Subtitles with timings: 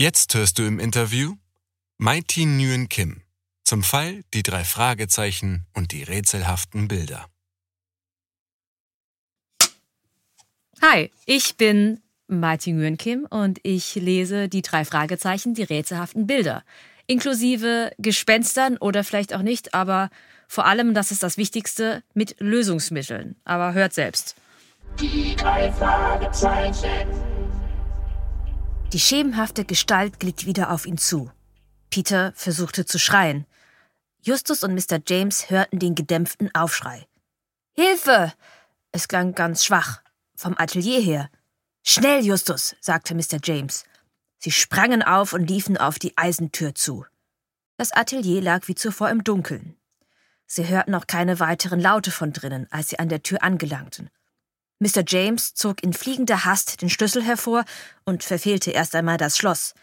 [0.00, 1.34] Jetzt hörst du im Interview
[1.98, 3.20] Mighty Nguyen Kim
[3.64, 7.26] zum Fall Die drei Fragezeichen und die rätselhaften Bilder.
[10.80, 16.64] Hi, ich bin Martin Nguyen Kim und ich lese die drei Fragezeichen, die rätselhaften Bilder.
[17.06, 20.08] Inklusive Gespenstern oder vielleicht auch nicht, aber
[20.48, 23.36] vor allem, das ist das Wichtigste, mit Lösungsmitteln.
[23.44, 24.34] Aber hört selbst.
[24.98, 27.29] Die drei Fragezeichen.
[28.92, 31.30] Die schemenhafte Gestalt glitt wieder auf ihn zu.
[31.90, 33.46] Peter versuchte zu schreien.
[34.20, 34.98] Justus und Mr.
[35.06, 37.06] James hörten den gedämpften Aufschrei.
[37.72, 38.32] Hilfe!
[38.90, 40.02] Es klang ganz schwach,
[40.34, 41.30] vom Atelier her.
[41.84, 43.38] Schnell, Justus, sagte Mr.
[43.42, 43.84] James.
[44.38, 47.06] Sie sprangen auf und liefen auf die Eisentür zu.
[47.76, 49.76] Das Atelier lag wie zuvor im Dunkeln.
[50.46, 54.10] Sie hörten auch keine weiteren Laute von drinnen, als sie an der Tür angelangten.
[54.80, 55.04] Mr.
[55.06, 57.64] James zog in fliegender Hast den Schlüssel hervor
[58.04, 59.74] und verfehlte erst einmal das Schloss.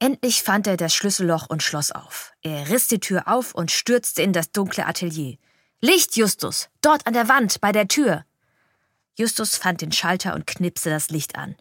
[0.00, 2.32] Endlich fand er das Schlüsselloch und schloss auf.
[2.42, 5.38] Er riss die Tür auf und stürzte in das dunkle Atelier.
[5.80, 6.68] Licht, Justus!
[6.80, 8.24] Dort an der Wand, bei der Tür!
[9.16, 11.54] Justus fand den Schalter und knipste das Licht an.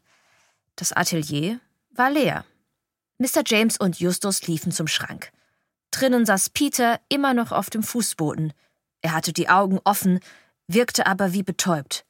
[0.75, 1.59] Das Atelier
[1.92, 2.46] war leer.
[3.19, 3.44] Mr.
[3.46, 5.31] James und Justus liefen zum Schrank.
[5.92, 8.53] Drinnen saß Peter immer noch auf dem Fußboden.
[9.02, 10.19] Er hatte die Augen offen,
[10.68, 12.06] wirkte aber wie betäubt.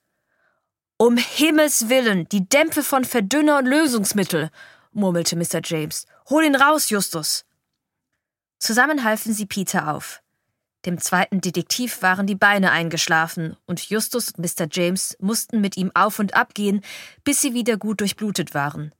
[1.02, 4.52] Um Himmels willen, die Dämpfe von Verdünner und Lösungsmittel,
[4.92, 5.60] murmelte Mr.
[5.64, 6.06] James.
[6.30, 7.44] Hol ihn raus, Justus.
[8.60, 10.22] Zusammen halfen sie Peter auf.
[10.86, 14.68] Dem zweiten Detektiv waren die Beine eingeschlafen, und Justus und Mr.
[14.72, 16.82] James mussten mit ihm auf und ab gehen,
[17.24, 18.94] bis sie wieder gut durchblutet waren.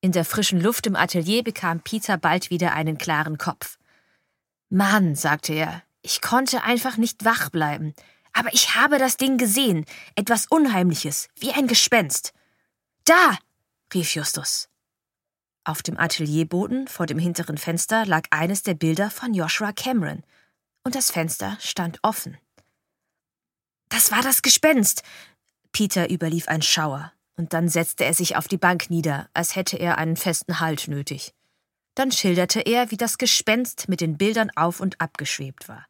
[0.00, 3.76] In der frischen Luft im Atelier bekam Peter bald wieder einen klaren Kopf.
[4.70, 7.92] Mann, sagte er, ich konnte einfach nicht wach bleiben.
[8.32, 9.84] Aber ich habe das Ding gesehen,
[10.14, 12.32] etwas Unheimliches, wie ein Gespenst.
[13.04, 13.38] Da!
[13.92, 14.68] rief Justus.
[15.64, 20.22] Auf dem Atelierboden vor dem hinteren Fenster lag eines der Bilder von Joshua Cameron–
[20.84, 22.38] und das Fenster stand offen.
[23.88, 25.02] Das war das Gespenst.
[25.72, 29.76] Peter überlief ein Schauer, und dann setzte er sich auf die Bank nieder, als hätte
[29.76, 31.34] er einen festen Halt nötig.
[31.94, 35.86] Dann schilderte er, wie das Gespenst mit den Bildern auf und ab geschwebt war.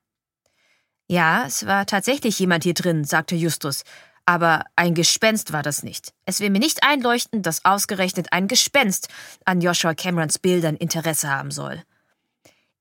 [1.12, 3.84] Ja, es war tatsächlich jemand hier drin, sagte Justus,
[4.24, 6.14] aber ein Gespenst war das nicht.
[6.24, 9.08] Es will mir nicht einleuchten, dass ausgerechnet ein Gespenst
[9.44, 11.82] an Joshua Camerons Bildern Interesse haben soll.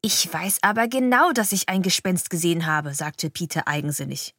[0.01, 4.33] Ich weiß aber genau, dass ich ein Gespenst gesehen habe, sagte Peter eigensinnig.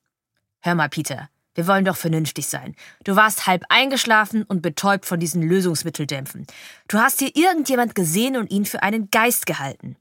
[0.63, 2.75] Hör mal, Peter, wir wollen doch vernünftig sein.
[3.05, 6.47] Du warst halb eingeschlafen und betäubt von diesen Lösungsmitteldämpfen.
[6.89, 9.97] Du hast hier irgendjemand gesehen und ihn für einen Geist gehalten.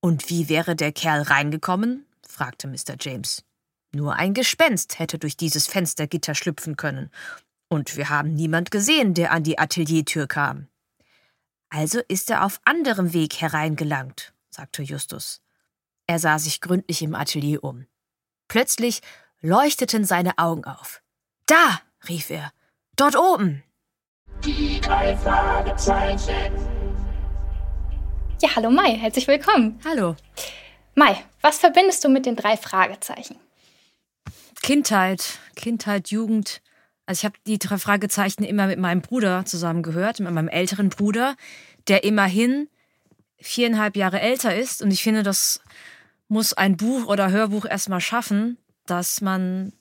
[0.00, 2.05] Und wie wäre der Kerl reingekommen?
[2.28, 2.96] Fragte Mr.
[2.98, 3.44] James.
[3.92, 7.10] Nur ein Gespenst hätte durch dieses Fenstergitter schlüpfen können.
[7.68, 10.68] Und wir haben niemand gesehen, der an die Ateliertür kam.
[11.68, 15.40] Also ist er auf anderem Weg hereingelangt, sagte Justus.
[16.06, 17.86] Er sah sich gründlich im Atelier um.
[18.48, 19.00] Plötzlich
[19.40, 21.02] leuchteten seine Augen auf.
[21.46, 22.52] Da, rief er,
[22.96, 23.64] dort oben.
[24.44, 26.52] Die drei Fragezeichen.
[28.40, 29.80] Ja, hallo Mai, herzlich willkommen.
[29.84, 30.14] Hallo.
[30.98, 33.36] Mai, was verbindest du mit den drei Fragezeichen?
[34.62, 36.62] Kindheit, Kindheit, Jugend.
[37.04, 40.88] Also ich habe die drei Fragezeichen immer mit meinem Bruder zusammen gehört, mit meinem älteren
[40.88, 41.36] Bruder,
[41.86, 42.70] der immerhin
[43.38, 44.80] viereinhalb Jahre älter ist.
[44.80, 45.60] Und ich finde, das
[46.28, 48.56] muss ein Buch oder Hörbuch erstmal schaffen,
[48.86, 49.74] dass man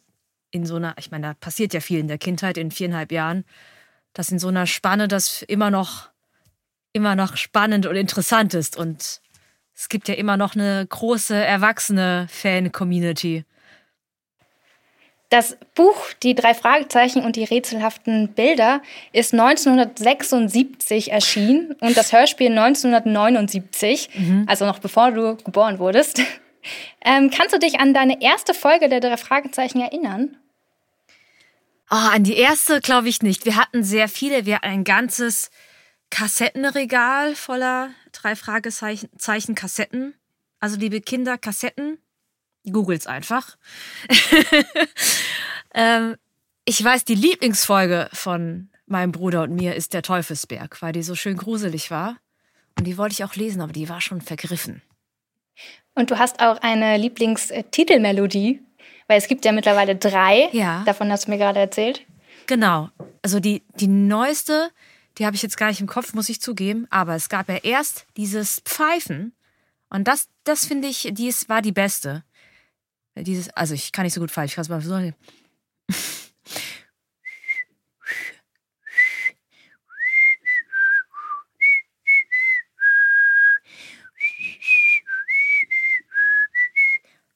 [0.52, 3.46] in so einer, ich meine, da passiert ja viel in der Kindheit in viereinhalb Jahren,
[4.12, 6.10] dass in so einer Spanne das immer noch,
[6.92, 8.76] immer noch spannend und interessant ist.
[8.76, 9.22] Und
[9.76, 13.44] es gibt ja immer noch eine große erwachsene Fan-Community.
[15.30, 18.82] Das Buch Die drei Fragezeichen und die rätselhaften Bilder
[19.12, 24.10] ist 1976 erschienen und das Hörspiel 1979,
[24.46, 26.22] also noch bevor du geboren wurdest.
[27.08, 30.36] Ähm, kannst du dich an deine erste Folge der drei Fragezeichen erinnern?
[31.92, 33.46] Oh, an die erste glaube ich nicht.
[33.46, 34.48] Wir hatten sehr viele.
[34.48, 35.52] Wir hatten ein ganzes
[36.16, 40.14] Kassettenregal voller drei Fragezeichen Zeichen Kassetten.
[40.62, 41.98] Also liebe Kinder, Kassetten.
[42.72, 43.58] Googles einfach.
[45.74, 46.16] ähm,
[46.64, 51.16] ich weiß, die Lieblingsfolge von meinem Bruder und mir ist der Teufelsberg, weil die so
[51.16, 52.16] schön gruselig war.
[52.78, 54.82] Und die wollte ich auch lesen, aber die war schon vergriffen.
[55.96, 58.62] Und du hast auch eine Lieblingstitelmelodie,
[59.08, 60.48] weil es gibt ja mittlerweile drei.
[60.54, 60.82] Ja.
[60.86, 62.06] Davon hast du mir gerade erzählt.
[62.48, 62.90] Genau.
[63.22, 64.72] Also die, die neueste,
[65.18, 66.88] die habe ich jetzt gar nicht im Kopf, muss ich zugeben.
[66.90, 69.34] Aber es gab ja erst dieses Pfeifen.
[69.90, 72.24] Und das, das finde ich, die ist, war die beste.
[73.18, 75.16] Dieses, also ich kann nicht so gut pfeifen, ich kann es mal versuchen.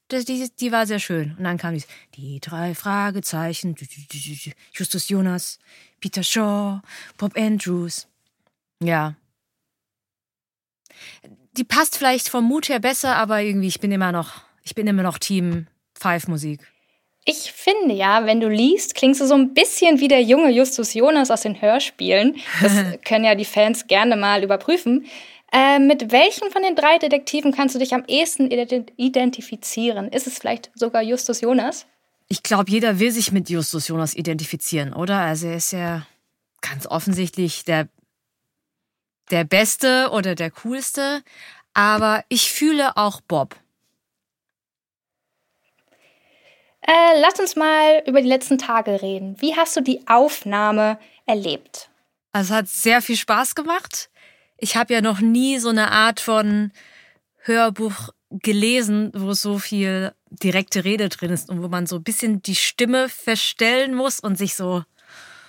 [0.10, 1.36] Das, die, die war sehr schön.
[1.38, 3.76] Und dann kam dies, die drei Fragezeichen,
[4.74, 5.60] Justus Jonas,
[6.00, 6.82] Peter Shaw,
[7.18, 8.08] Bob Andrews.
[8.82, 9.16] Ja.
[11.54, 14.88] Die passt vielleicht vom Mut her besser, aber irgendwie, ich bin immer noch, ich bin
[14.88, 15.68] immer noch Team
[16.00, 16.62] Five-Musik.
[17.26, 20.94] Ich finde ja, wenn du liest, klingst du so ein bisschen wie der junge Justus
[20.94, 22.38] Jonas aus den Hörspielen.
[22.62, 22.74] Das
[23.06, 25.06] können ja die Fans gerne mal überprüfen.
[25.52, 30.08] Äh, mit welchen von den drei Detektiven kannst du dich am ehesten ident- identifizieren?
[30.10, 31.86] Ist es vielleicht sogar Justus Jonas?
[32.30, 35.20] Ich glaube, jeder will sich mit Justus Jonas identifizieren, oder?
[35.20, 36.06] Also er ist ja
[36.62, 37.90] ganz offensichtlich der,
[39.32, 41.24] der Beste oder der Coolste.
[41.74, 43.56] Aber ich fühle auch Bob.
[46.82, 49.36] Äh, lass uns mal über die letzten Tage reden.
[49.40, 51.90] Wie hast du die Aufnahme erlebt?
[52.32, 54.10] Also es hat sehr viel Spaß gemacht.
[54.58, 56.72] Ich habe ja noch nie so eine Art von
[57.38, 62.42] Hörbuch gelesen, wo so viel direkte Rede drin ist und wo man so ein bisschen
[62.42, 64.84] die Stimme verstellen muss und sich so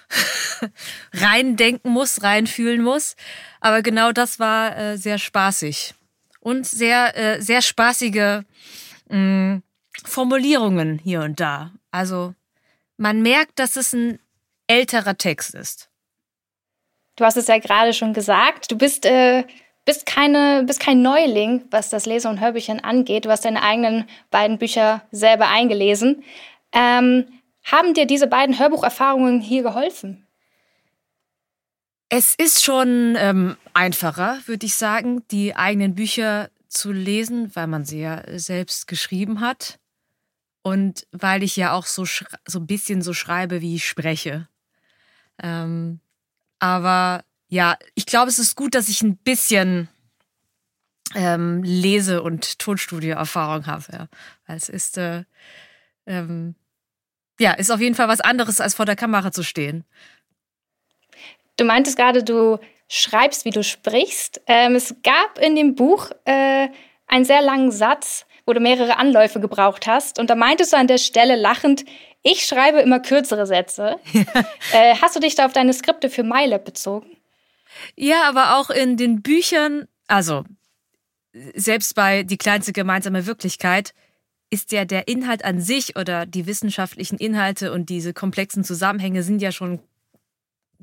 [1.13, 3.17] reindenken muss, reinfühlen muss.
[3.61, 5.95] Aber genau das war äh, sehr spaßig.
[6.41, 8.43] Und sehr, äh, sehr spaßige
[9.09, 9.61] mh,
[10.05, 11.73] Formulierungen hier und da.
[11.91, 12.35] Also
[12.97, 14.19] man merkt, dass es ein
[14.67, 15.91] älterer Text ist.
[17.17, 18.71] Du hast es ja gerade schon gesagt.
[18.71, 19.45] Du bist, äh,
[19.85, 23.25] bist, keine, bist kein Neuling, was das Lese- und Hörbüchern angeht.
[23.25, 26.23] Du hast deine eigenen beiden Bücher selber eingelesen.
[26.73, 27.27] Ähm,
[27.65, 30.27] haben dir diese beiden Hörbucherfahrungen hier geholfen?
[32.09, 37.85] Es ist schon ähm, einfacher, würde ich sagen, die eigenen Bücher zu lesen, weil man
[37.85, 39.79] sie ja selbst geschrieben hat.
[40.63, 44.49] Und weil ich ja auch so, so ein bisschen so schreibe, wie ich spreche.
[45.43, 46.01] Ähm,
[46.59, 49.89] aber ja, ich glaube, es ist gut, dass ich ein bisschen
[51.17, 53.85] ähm, Lese- und Tonstudio-Erfahrung habe.
[53.93, 54.09] Ja.
[54.47, 55.25] Weil es ist, äh,
[56.07, 56.55] ähm,
[57.41, 59.85] ja, ist auf jeden Fall was anderes, als vor der Kamera zu stehen.
[61.57, 64.41] Du meintest gerade, du schreibst, wie du sprichst.
[64.47, 66.69] Ähm, es gab in dem Buch äh,
[67.09, 70.21] einen sehr langen Satz, wo du mehrere Anläufe gebraucht hast.
[70.21, 71.85] Und da meintest du an der Stelle lachend,
[72.23, 73.99] ich schreibe immer kürzere Sätze.
[74.73, 77.17] äh, hast du dich da auf deine Skripte für MyLab bezogen?
[77.97, 80.45] Ja, aber auch in den Büchern, also
[81.55, 83.95] selbst bei Die kleinste gemeinsame Wirklichkeit,
[84.51, 89.41] ist ja der Inhalt an sich oder die wissenschaftlichen Inhalte und diese komplexen Zusammenhänge sind
[89.41, 89.81] ja schon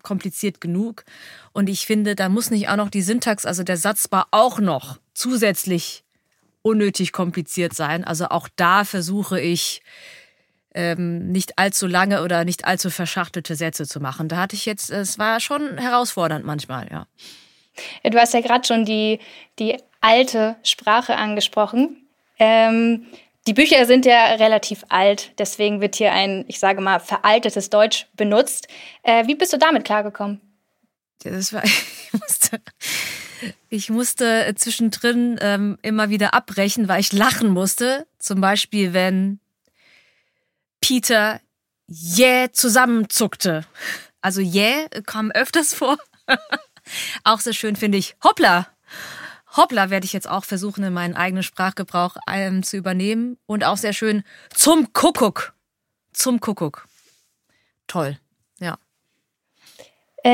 [0.03, 1.03] kompliziert genug.
[1.51, 5.00] Und ich finde, da muss nicht auch noch die Syntax, also der Satzbar, auch noch
[5.13, 6.06] zusätzlich
[6.62, 8.03] unnötig kompliziert sein.
[8.03, 9.82] Also auch da versuche ich
[10.77, 14.29] ähm, nicht allzu lange oder nicht allzu verschachtelte Sätze zu machen.
[14.29, 17.07] Da hatte ich jetzt, es war schon herausfordernd manchmal, ja.
[18.03, 19.19] Du hast ja gerade schon die,
[19.60, 22.07] die alte Sprache angesprochen.
[22.39, 23.07] Ähm,
[23.48, 28.07] die Bücher sind ja relativ alt, deswegen wird hier ein, ich sage mal, veraltetes Deutsch
[28.15, 28.67] benutzt.
[29.03, 30.41] Äh, wie bist du damit klargekommen?
[31.24, 32.62] Ja, das war, ich musste,
[33.69, 38.05] ich musste zwischendrin ähm, immer wieder abbrechen, weil ich lachen musste.
[38.19, 39.39] Zum Beispiel, wenn
[40.81, 41.41] Peter
[41.88, 43.65] jäh zusammenzuckte.
[44.22, 45.98] Also jäh kam öfters vor.
[47.24, 48.15] auch sehr schön finde ich.
[48.24, 48.67] Hoppla!
[49.55, 53.38] Hoppla werde ich jetzt auch versuchen, in meinen eigenen Sprachgebrauch ähm, zu übernehmen.
[53.46, 55.53] Und auch sehr schön zum Kuckuck.
[56.13, 56.88] Zum Kuckuck.
[57.88, 58.19] Toll,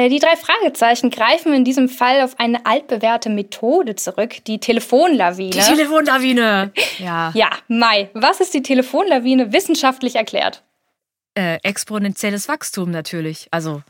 [0.09, 5.51] die drei Fragezeichen greifen in diesem Fall auf eine altbewährte Methode zurück, die Telefonlawine.
[5.51, 6.71] Die Telefonlawine!
[7.00, 7.31] Ja.
[7.33, 10.63] ja, Mai, was ist die Telefonlawine wissenschaftlich erklärt?
[11.35, 13.47] Äh, exponentielles Wachstum natürlich.
[13.50, 13.81] Also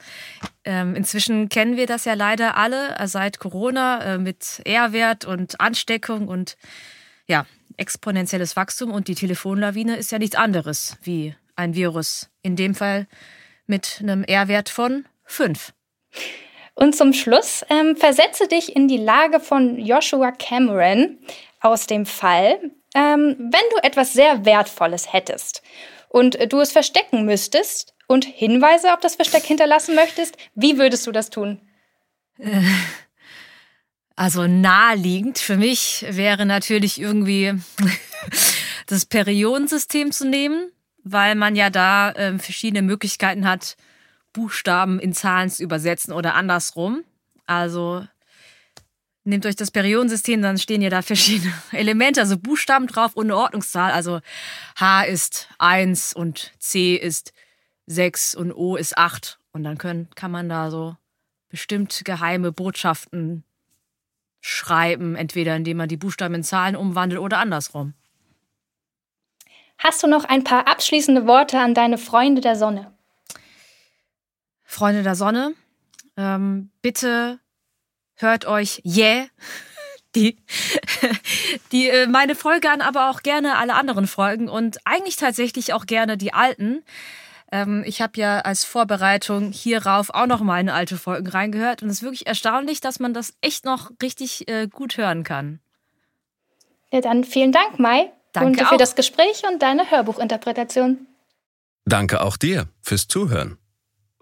[0.63, 5.59] ähm, inzwischen kennen wir das ja leider alle äh, seit Corona äh, mit R-Wert und
[5.59, 6.55] Ansteckung und
[7.27, 7.45] ja,
[7.75, 12.29] exponentielles Wachstum und die Telefonlawine ist ja nichts anderes wie ein Virus.
[12.43, 13.07] In dem Fall
[13.67, 15.73] mit einem R-Wert von 5.
[16.75, 21.19] Und zum Schluss ähm, versetze dich in die Lage von Joshua Cameron
[21.59, 22.59] aus dem Fall,
[22.95, 25.61] ähm, wenn du etwas sehr Wertvolles hättest
[26.09, 31.11] und du es verstecken müsstest und Hinweise auf das Versteck hinterlassen möchtest, wie würdest du
[31.11, 31.61] das tun?
[34.15, 37.53] Also naheliegend für mich wäre natürlich irgendwie
[38.87, 40.71] das Periodensystem zu nehmen,
[41.03, 43.75] weil man ja da äh, verschiedene Möglichkeiten hat,
[44.33, 47.03] Buchstaben in Zahlen zu übersetzen oder andersrum.
[47.45, 48.05] Also
[49.25, 53.37] Nehmt euch das Periodensystem, dann stehen ja da verschiedene Elemente, also Buchstaben drauf und eine
[53.37, 53.91] Ordnungszahl.
[53.91, 54.19] Also
[54.77, 57.31] H ist 1 und C ist
[57.85, 59.39] 6 und O ist 8.
[59.53, 60.97] Und dann können, kann man da so
[61.47, 63.45] bestimmt geheime Botschaften
[64.41, 67.93] schreiben, entweder indem man die Buchstaben in Zahlen umwandelt oder andersrum.
[69.77, 72.92] Hast du noch ein paar abschließende Worte an deine Freunde der Sonne?
[74.73, 75.53] Freunde der Sonne,
[76.17, 77.39] ähm, bitte
[78.15, 79.27] hört euch Yeah
[80.15, 80.37] die,
[81.71, 85.85] die äh, meine Folge an, aber auch gerne alle anderen Folgen und eigentlich tatsächlich auch
[85.85, 86.83] gerne die alten.
[87.51, 91.89] Ähm, ich habe ja als Vorbereitung hierauf auch noch mal eine alte Folgen reingehört und
[91.89, 95.59] es ist wirklich erstaunlich, dass man das echt noch richtig äh, gut hören kann.
[96.91, 98.11] Ja, dann vielen Dank, Mai.
[98.33, 101.07] Danke und für das Gespräch und deine Hörbuchinterpretation.
[101.85, 103.57] Danke auch dir fürs Zuhören.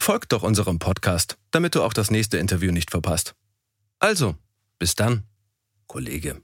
[0.04, 3.36] Folgt doch unserem Podcast, damit du auch das nächste Interview nicht verpasst.
[4.00, 4.34] Also,
[4.80, 5.26] bis dann,
[5.86, 6.42] Kollege.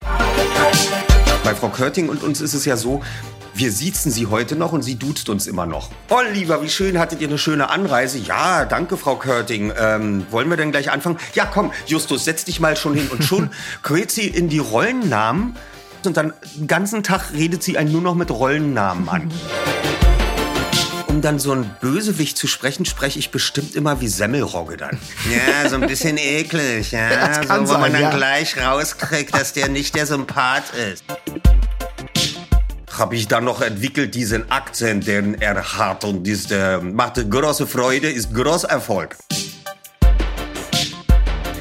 [0.00, 3.02] Bei Frau Körting und uns ist es ja so,
[3.52, 5.90] wir siezen sie heute noch und sie duzt uns immer noch.
[6.08, 8.16] Oliver, wie schön, hattet ihr eine schöne Anreise?
[8.16, 9.74] Ja, danke, Frau Körting.
[9.76, 11.18] Ähm, wollen wir denn gleich anfangen?
[11.34, 13.08] Ja, komm, Justus, setz dich mal schon hin.
[13.08, 13.50] Und schon
[13.82, 15.54] quält sie in die Rollennamen
[16.06, 19.30] und dann den ganzen Tag redet sie einen nur noch mit Rollennamen an
[21.20, 24.98] um dann so ein Bösewicht zu sprechen, spreche ich bestimmt immer wie Semmelrogge dann.
[25.30, 27.34] Ja, so ein bisschen eklig, ja.
[27.42, 28.10] so, wo sein, man dann ja.
[28.10, 31.04] gleich rauskriegt, dass der nicht der Sympath ist.
[32.90, 37.66] Habe ich dann noch entwickelt, diesen Akzent, den er hat und das äh, macht große
[37.66, 39.18] Freude, ist großer Erfolg.